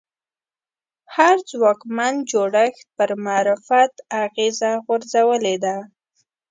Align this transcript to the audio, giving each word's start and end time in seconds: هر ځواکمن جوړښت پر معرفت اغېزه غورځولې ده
هر 1.15 1.35
ځواکمن 1.49 2.13
جوړښت 2.31 2.85
پر 2.97 3.09
معرفت 3.25 3.93
اغېزه 4.23 4.71
غورځولې 4.85 5.55
ده 5.63 5.75